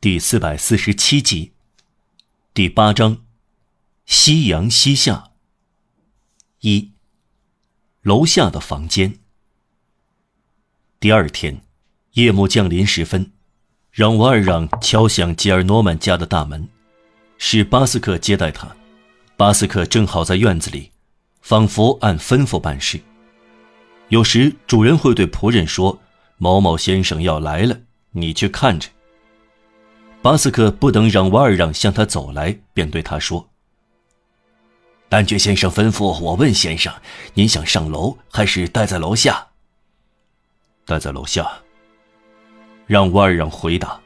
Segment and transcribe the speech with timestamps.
[0.00, 1.50] 第四百四十七集，
[2.54, 3.24] 第八章，
[4.06, 5.32] 夕阳西下。
[6.60, 6.92] 一，
[8.02, 9.18] 楼下的房间。
[11.00, 11.62] 第二天，
[12.12, 13.32] 夜幕降临时分，
[13.90, 16.68] 让瓦尔让敲响吉尔诺曼家的大门，
[17.36, 18.76] 是巴斯克接待他。
[19.36, 20.92] 巴斯克正好在院子里，
[21.40, 23.00] 仿佛按吩咐办事。
[24.10, 26.00] 有时主人会对仆人说
[26.38, 27.80] ：“某某先生要来了，
[28.12, 28.88] 你去看着。”
[30.20, 33.48] 巴斯克不等让瓦尔让向他走来，便对他说
[35.08, 36.92] ：“丹爵先生吩咐我问先生，
[37.34, 39.46] 您想上楼还是待在楼下
[40.84, 41.48] ？”“待在楼下。”
[42.84, 44.00] 让瓦尔让回答。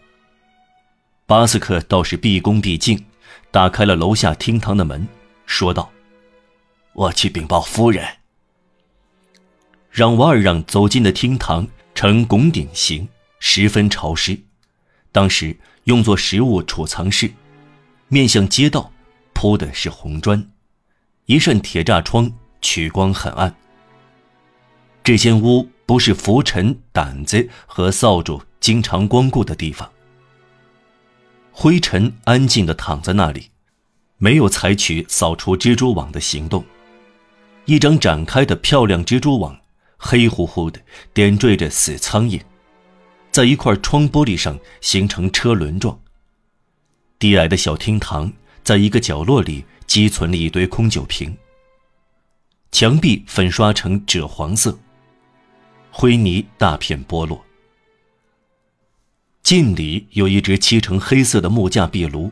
[1.24, 3.06] 巴斯克倒是毕恭毕敬，
[3.50, 5.08] 打开了楼下厅堂的门，
[5.46, 5.90] 说道
[6.92, 8.06] ：“我去禀报夫人。”
[9.90, 13.08] 让瓦尔让走进的厅堂呈拱顶形，
[13.38, 14.38] 十分潮湿，
[15.10, 15.56] 当时。
[15.84, 17.32] 用作食物储藏室，
[18.08, 18.92] 面向街道，
[19.32, 20.48] 铺的是红砖，
[21.26, 23.52] 一扇铁栅窗，取光很暗。
[25.02, 29.90] 这间屋不是浮尘、掸子和扫帚经常光顾的地方。
[31.50, 33.50] 灰尘安静地躺在那里，
[34.18, 36.64] 没有采取扫除蜘蛛网的行动。
[37.64, 39.58] 一张展开的漂亮蜘蛛网，
[39.96, 40.80] 黑乎乎的，
[41.12, 42.40] 点缀着死苍蝇。
[43.32, 45.98] 在一块窗玻璃上形成车轮状。
[47.18, 48.30] 低矮的小厅堂，
[48.62, 51.34] 在一个角落里积存了一堆空酒瓶。
[52.70, 54.78] 墙壁粉刷成赭黄色，
[55.90, 57.42] 灰泥大片剥落。
[59.42, 62.30] 近里有一只漆成黑色的木架壁炉，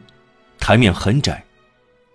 [0.58, 1.44] 台面很窄，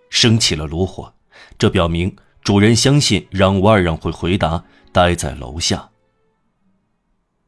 [0.09, 1.11] 升起了炉火，
[1.58, 5.89] 这表明主人相信让瓦尔让会回答待在楼下。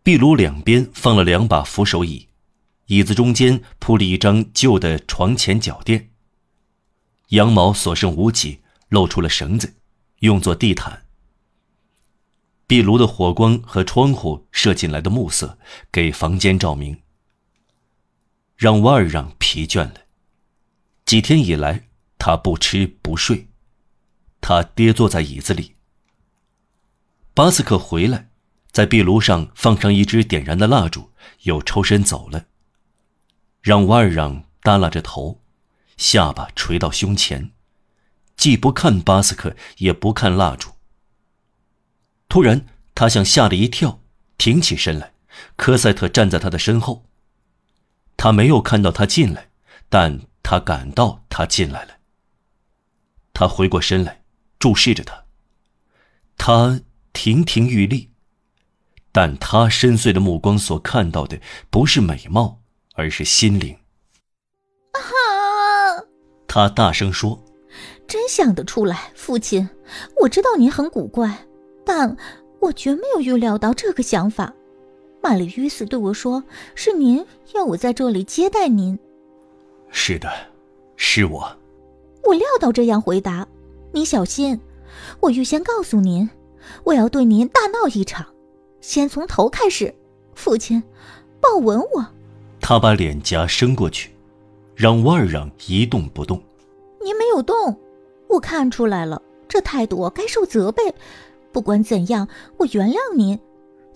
[0.08, 2.30] 壁炉两边放了两把扶手椅，
[2.86, 6.12] 椅子中间铺了一张旧的床前脚垫。
[7.32, 9.76] 羊毛所剩无几，露出了绳子，
[10.20, 11.04] 用作地毯。
[12.68, 15.60] 壁炉的火光和窗户射进来的暮色，
[15.92, 17.02] 给房间照明。
[18.56, 20.04] 让瓦尔让疲倦了，
[21.04, 23.50] 几天以来他不吃不睡，
[24.40, 25.74] 他跌坐在椅子里。
[27.34, 28.27] 巴斯克回来。
[28.78, 31.10] 在壁炉上放上一支点燃的蜡烛，
[31.46, 32.46] 又抽身走了。
[33.60, 35.42] 让瓦尔让耷拉着头，
[35.98, 37.50] 下巴垂到胸前，
[38.36, 40.70] 既不看巴斯克，也不看蜡烛。
[42.30, 44.00] 突然，他像吓了一跳，
[44.38, 45.14] 挺起身来。
[45.56, 47.04] 科赛特站在他的身后。
[48.16, 49.50] 他没有看到他进来，
[49.90, 51.96] 但他感到他进来了。
[53.34, 54.22] 他回过身来，
[54.60, 55.26] 注视着他。
[56.38, 56.80] 他
[57.12, 58.12] 亭亭玉立。
[59.18, 61.40] 但他深邃的目光所看到的
[61.72, 62.60] 不是美貌，
[62.94, 63.76] 而是心灵。
[64.92, 65.02] 啊！
[66.48, 67.44] 他大声说
[68.08, 69.68] ：“真想得出来，父亲，
[70.22, 71.36] 我知道您很古怪，
[71.84, 72.16] 但
[72.60, 74.54] 我绝没有预料到这个想法。
[75.20, 76.44] 玛丽·约斯对我说，
[76.76, 77.26] 是您
[77.56, 79.00] 要我在这里接待您。
[79.90, 80.30] 是的，
[80.96, 81.58] 是我。
[82.24, 83.48] 我料到这样回答。
[83.92, 84.62] 您小心，
[85.22, 86.30] 我预先告诉您，
[86.84, 88.24] 我要对您大闹一场。”
[88.82, 89.94] 先从头开始，
[90.36, 90.82] 父亲，
[91.40, 92.06] 抱吻我。
[92.60, 94.12] 他把脸颊伸过去，
[94.76, 96.42] 让瓦尔让一动不动。
[97.02, 97.80] 您没有动，
[98.28, 99.22] 我看出来了。
[99.48, 100.84] 这态度该受责备。
[101.52, 102.28] 不管怎样，
[102.58, 103.40] 我原谅您。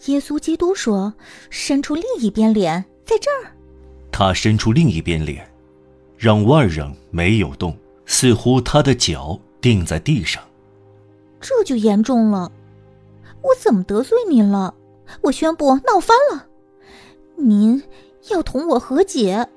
[0.05, 1.13] 耶稣基督说
[1.51, 3.51] ：“伸出另一边脸，在这儿。”
[4.11, 5.47] 他伸出另一边脸，
[6.17, 10.41] 让瓦尔让没有动，似乎他的脚定在地上。
[11.39, 12.51] 这就严重了。
[13.41, 14.75] 我怎么得罪您了？
[15.21, 16.47] 我宣布闹翻了。
[17.35, 17.83] 您
[18.29, 19.49] 要同我和解，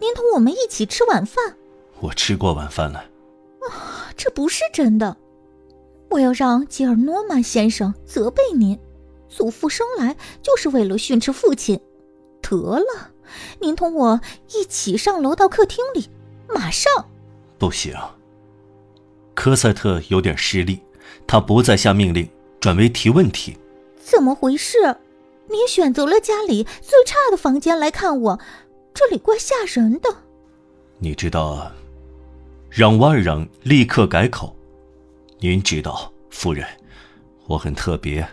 [0.00, 1.56] 您同我们一起吃晚饭。
[2.00, 3.00] 我吃过晚饭了。
[3.68, 5.16] 啊，这不是真的。
[6.10, 8.78] 我要让吉尔诺曼先生责备您。
[9.28, 11.80] 祖父生来就是为了训斥父亲。
[12.40, 13.10] 得了，
[13.60, 14.20] 您同我
[14.54, 16.08] 一起上楼到客厅里，
[16.48, 17.06] 马上。
[17.58, 17.94] 不行。
[19.34, 20.80] 科赛特有点失利，
[21.26, 22.30] 他不再下命令。
[22.60, 23.56] 转为提问题，
[23.98, 24.96] 怎么回事？
[25.48, 28.40] 你选择了家里最差的房间来看我，
[28.92, 30.08] 这里怪吓人的。
[30.98, 31.70] 你知道，
[32.68, 34.56] 让瓦尔让立刻改口。
[35.38, 36.66] 您知道，夫人，
[37.46, 38.26] 我很特别，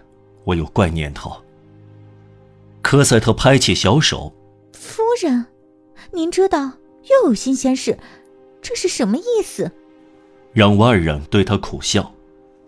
[0.44, 1.32] 我有怪念头。
[2.82, 4.34] 科赛特拍起小手，
[4.74, 5.46] 夫人，
[6.12, 6.72] 您知道
[7.04, 8.00] 又有新鲜事，
[8.62, 9.72] 这是什么意思？
[10.52, 12.14] 让瓦尔让对他苦笑。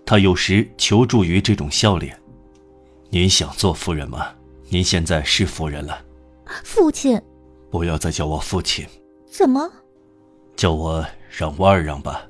[0.06, 2.18] 他有时求助于这种笑脸。
[3.10, 4.34] 您想做夫人吗？
[4.70, 6.04] 您现在是夫人了。
[6.64, 7.20] 父亲，
[7.72, 8.86] 不要再叫我父亲。
[9.26, 9.72] 怎么？
[10.56, 12.28] 叫我让瓦尔让吧。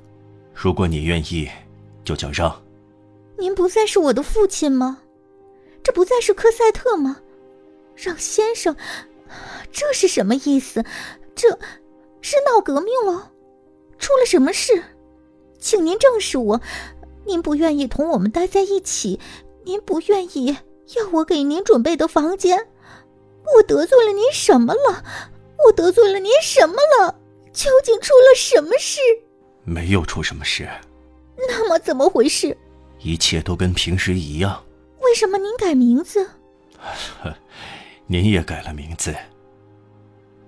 [0.54, 1.50] 如果你愿意，
[2.04, 2.63] 就叫让。
[3.38, 5.00] 您不再是我的父亲吗？
[5.83, 7.18] 这不再是科赛特吗？
[7.95, 8.75] 让先生，
[9.72, 10.83] 这是什么意思？
[11.36, 11.60] 这
[12.22, 13.31] 是闹革命了？
[13.98, 14.83] 出了什么事？
[15.60, 16.62] 请您正视我。
[17.25, 19.19] 您不愿意同我们待在一起，
[19.63, 20.57] 您不愿意
[20.95, 22.68] 要我给您准备的房间，
[23.56, 25.04] 我得罪了您什么了？
[25.66, 27.19] 我得罪了您什么了？
[27.51, 29.00] 究竟出了什么事？
[29.63, 30.69] 没有出什么事。
[31.38, 32.56] 那么怎么回事？
[33.00, 34.63] 一切都跟平时一样。
[35.01, 36.30] 为什么您改名字？
[38.07, 39.16] 您也改了名字。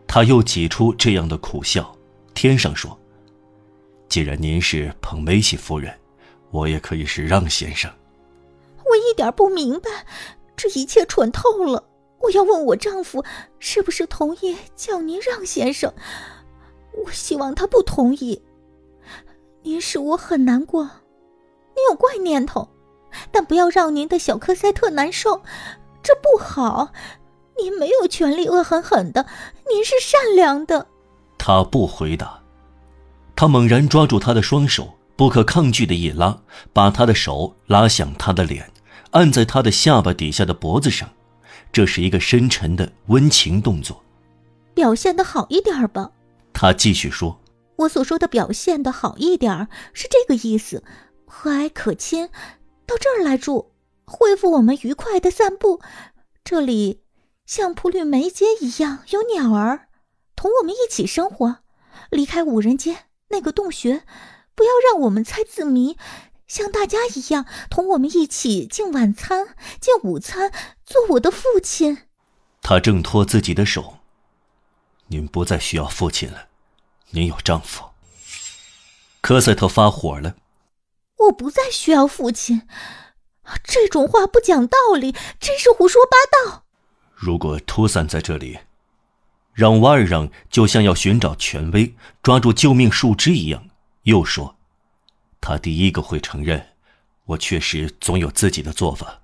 [0.07, 1.95] 他又挤出这样的苦笑。
[2.33, 2.97] 天上说
[4.07, 5.91] ：“既然您是彭梅西夫人，
[6.51, 7.91] 我也可以是让先生。”
[8.89, 9.89] 我一点不明白，
[10.55, 11.83] 这一切蠢透了。
[12.19, 13.23] 我要问我丈夫
[13.59, 15.93] 是不是同意叫您让先生。
[17.05, 18.41] 我希望他不同意。
[19.61, 22.67] 您使我很难过，您有怪念头，
[23.31, 25.41] 但不要让您的小科赛特难受，
[26.01, 26.91] 这不好。
[27.59, 29.25] 您没有权利恶狠狠的，
[29.69, 30.87] 您是善良的。
[31.37, 32.41] 他不回答，
[33.35, 38.71] 他猛然抓住他的双手，不可抗拒的一拉，把他的手拉向他的脸，
[39.11, 41.09] 按在他的下巴底下的脖子上。
[41.71, 44.01] 这是一个深沉的温情动作。
[44.73, 46.11] 表现的好一点吧。
[46.53, 47.41] 他继续说
[47.77, 50.83] ：“我所说的表现的好一点是这个意思，
[51.25, 52.27] 和蔼可亲，
[52.85, 53.71] 到这儿来住，
[54.05, 55.81] 恢复我们愉快的散步。
[56.43, 57.01] 这里
[57.45, 59.87] 像普吕梅街一样有鸟儿，
[60.35, 61.57] 同我们一起生活。
[62.11, 62.95] 离开五人街
[63.29, 64.03] 那个洞穴，
[64.57, 65.95] 不要让我们猜字谜。”
[66.47, 70.51] 像大家一样，同我们一起进晚餐、进午餐，
[70.85, 72.05] 做我的父亲。
[72.61, 73.97] 他挣脱自己的手。
[75.07, 76.47] 您不再需要父亲了，
[77.11, 77.83] 您有丈夫。
[79.19, 80.35] 科赛特发火了。
[81.17, 82.61] 我不再需要父亲，
[83.65, 86.63] 这种话不讲道理，真是胡说八道。
[87.13, 88.59] 如果图散在这里，
[89.53, 91.93] 让瓦尔让就像要寻找权威、
[92.23, 93.67] 抓住救命树枝一样，
[94.07, 94.55] 又说。
[95.41, 96.75] 他第一个会承认，
[97.25, 99.21] 我确实总有自己的做法，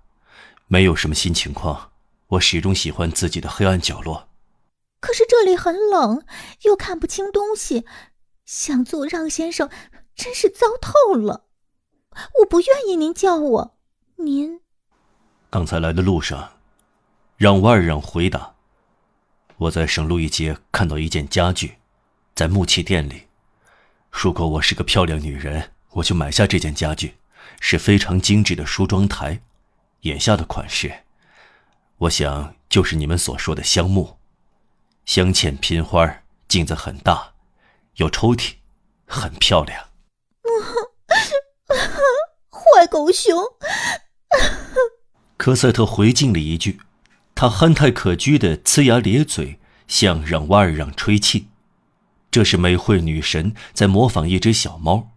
[0.67, 1.91] 没有什么新情况。
[2.27, 4.27] 我始终喜欢自己的黑暗角落。
[4.99, 6.25] 可是这里很冷，
[6.63, 7.85] 又看不清东西，
[8.45, 9.69] 想做让先生，
[10.15, 11.45] 真是糟透了。
[12.39, 13.77] 我不愿意您叫我，
[14.17, 14.61] 您。
[15.49, 16.53] 刚才来的路上，
[17.37, 18.55] 让瓦尔让回答。
[19.57, 21.77] 我在省路一街看到一件家具，
[22.35, 23.27] 在木器店里。
[24.13, 25.71] 如果我是个漂亮女人。
[25.93, 27.17] 我就买下这件家具，
[27.59, 29.43] 是非常精致的梳妆台。
[30.01, 30.91] 眼下的款式，
[31.97, 34.17] 我想就是你们所说的香木，
[35.05, 37.33] 镶嵌拼花，镜子很大，
[37.97, 38.53] 有抽屉，
[39.05, 39.89] 很漂亮。
[42.49, 43.39] 坏狗熊！
[45.37, 46.79] 科赛特回敬了一句，
[47.35, 51.49] 他憨态可掬的呲牙咧嘴，向让瓦尔让吹气。
[52.33, 55.11] 这是美惠女神在模仿一只小猫。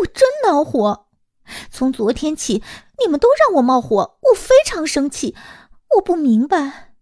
[0.00, 1.06] 我真恼火！
[1.70, 2.64] 从昨天起，
[2.98, 5.36] 你们都让我冒火，我非常生气。
[5.94, 6.94] 我不明白，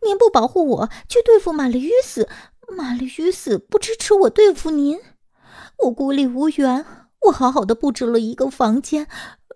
[0.00, 2.30] 您不保护我去对付玛丽·于斯，
[2.66, 4.98] 玛丽·于斯不支持我对付您。
[5.80, 6.86] 我孤立无援，
[7.26, 9.06] 我好好的布置了一个房间。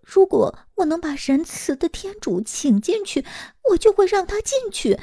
[0.03, 3.25] 如果我能把仁慈的天主请进去，
[3.71, 5.01] 我就会让他进去。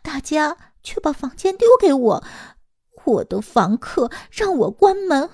[0.00, 2.24] 大家却把房间丢给我，
[3.06, 5.30] 我的房客让我关门。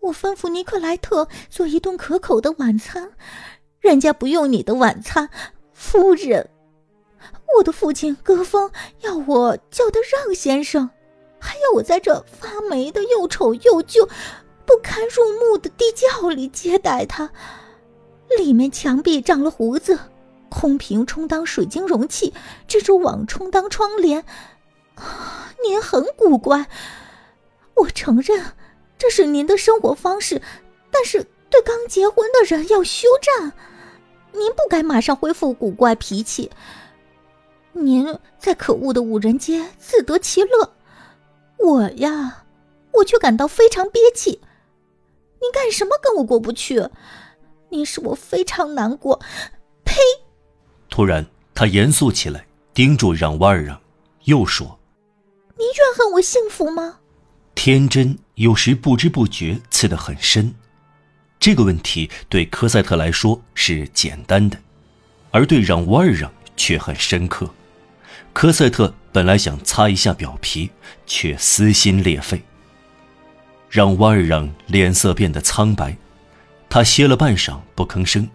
[0.00, 3.10] 我吩咐尼克莱特做一顿可口的晚餐，
[3.80, 5.28] 人家不用你的晚餐，
[5.72, 6.48] 夫人。
[7.56, 8.70] 我的父亲戈峰
[9.02, 10.88] 要我叫他让先生，
[11.38, 14.08] 还要我在这发霉的又丑又旧、
[14.64, 17.30] 不堪入目的地窖里接待他。
[18.38, 19.98] 里面墙壁长了胡子，
[20.48, 22.32] 空瓶充当水晶容器，
[22.66, 24.24] 蜘蛛网充当窗帘。
[25.64, 26.66] 您很古怪，
[27.74, 28.52] 我承认。
[28.98, 30.40] 这是您的生活方式，
[30.90, 33.52] 但是对刚结婚的人要休战。
[34.32, 36.50] 您不该马上恢复古怪脾气。
[37.72, 40.72] 您在可恶的五人街自得其乐，
[41.58, 42.44] 我呀，
[42.92, 44.40] 我却感到非常憋气。
[45.40, 46.88] 您干什么跟我过不去？
[47.70, 49.20] 您使我非常难过。
[49.84, 49.94] 呸！
[50.88, 53.80] 突然，他严肃起来，盯住让瓦尔让，
[54.24, 54.78] 又说
[55.56, 56.98] ：“您怨恨我幸福吗？”
[57.54, 60.54] 天真有时不知不觉刺得很深，
[61.38, 64.58] 这个问题对科赛特来说是简单的，
[65.30, 67.48] 而对让瓦尔让却很深刻。
[68.32, 70.70] 科赛特本来想擦一下表皮，
[71.06, 72.42] 却撕心裂肺，
[73.68, 75.96] 让瓦尔让脸色变得苍白。
[76.70, 78.26] 他歇了半晌不吭声，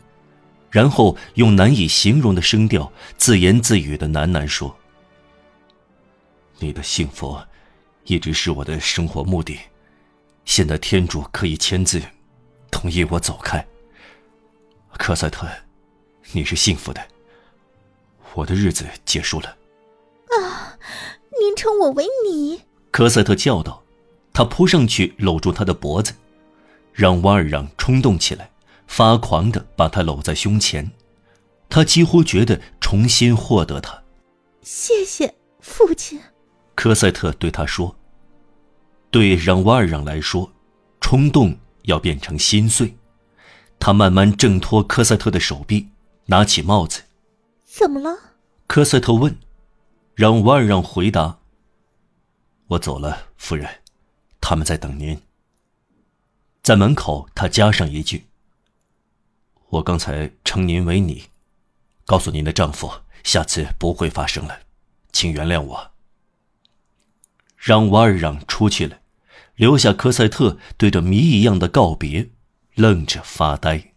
[0.70, 4.78] 然后用难以形容的声调自言自语的喃喃说
[6.60, 7.38] ：“你的幸福，
[8.04, 9.60] 一直是我的生活目的。
[10.46, 12.02] 现在天主可以签字，
[12.72, 13.66] 同意我走开。
[14.98, 15.48] 科赛特，
[16.32, 17.06] 你是幸福的，
[18.34, 19.58] 我的日子结束了。”
[20.42, 20.78] 啊！
[21.40, 22.62] 您称我为你？
[22.92, 23.84] 科赛特叫道。
[24.34, 26.14] 他扑上去搂住他的脖子，
[26.94, 28.52] 让瓦尔让冲动起来，
[28.86, 30.92] 发狂的把他搂在胸前。
[31.70, 34.04] 他几乎觉得重新获得他。
[34.62, 36.22] 谢谢父亲，
[36.78, 37.98] 科赛特对他说。
[39.10, 40.54] 对让瓦尔让来说，
[41.02, 42.96] 冲动要变成心碎。
[43.80, 45.88] 他慢慢挣脱科赛特的手臂，
[46.28, 47.02] 拿起帽子。
[47.66, 48.16] 怎么了？
[48.68, 49.36] 科赛特问。
[50.14, 51.40] 让瓦尔让回答。
[52.68, 53.68] 我走了，夫人，
[54.40, 55.20] 他们在等您。
[56.62, 58.28] 在门口，他加上一句
[59.70, 61.24] ：“我刚才称您为你，
[62.06, 62.92] 告诉您的丈夫，
[63.24, 64.60] 下次不会发生了，
[65.12, 65.92] 请原谅我。”
[67.58, 69.00] 让瓦尔让出去了，
[69.56, 72.30] 留下科赛特对着谜一样的告别，
[72.76, 73.94] 愣着发呆。